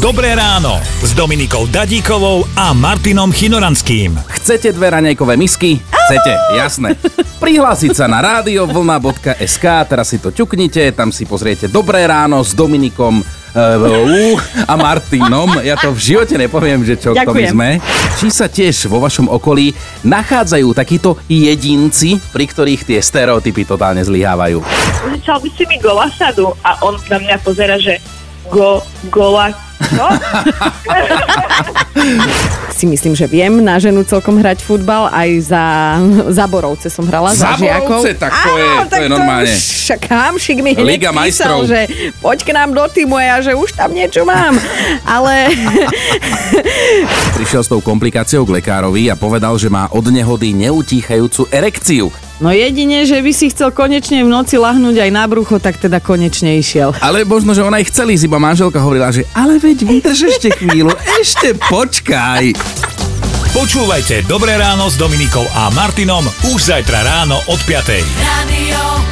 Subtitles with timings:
[0.00, 4.16] Dobré ráno s Dominikou Dadíkovou a Martinom Chinoranským.
[4.32, 5.76] Chcete dve raňajkové misky?
[5.76, 6.96] Chcete, jasné.
[7.36, 13.20] Prihlásiť sa na radiovlna.sk, teraz si to ťuknite, tam si pozriete Dobré ráno s Dominikom
[13.20, 15.60] uh, a Martinom.
[15.60, 17.68] Ja to v živote nepoviem, že čo kto my sme.
[18.16, 19.76] Či sa tiež vo vašom okolí
[20.08, 24.64] nachádzajú takíto jedinci, pri ktorých tie stereotypy totálne zlyhávajú.
[25.20, 28.00] Začal by si mi golasadu a on na mňa pozera, že
[28.48, 28.80] go,
[29.12, 29.52] gola,
[29.82, 30.06] čo?
[32.70, 35.64] Si myslím, že viem na ženu celkom hrať futbal, aj za,
[36.30, 38.00] za Borovce som hrala, za, Za žiakov.
[38.00, 38.10] Borovce?
[38.14, 39.44] Tak to je- to tak je normálne.
[39.46, 41.60] už Však Hamšik mi hneď Liga písal, majstrov.
[41.66, 41.80] že
[42.16, 44.56] poď k nám do týmu a ja, že už tam niečo mám.
[45.02, 45.52] Ale
[47.34, 52.08] Prišiel s tou komplikáciou k lekárovi a povedal, že má od nehody neutíchajúcu erekciu.
[52.40, 56.00] No jedine, že by si chcel konečne v noci lahnúť aj na brucho, tak teda
[56.00, 56.96] konečne išiel.
[56.98, 60.90] Ale možno, že ona aj chceli, iba manželka hovorila, že ale veď vydrž ešte chvíľu,
[61.20, 62.56] ešte počkaj.
[63.50, 66.22] Počúvajte Dobré ráno s Dominikou a Martinom
[66.54, 67.98] už zajtra ráno od 5.
[68.22, 69.09] Radio.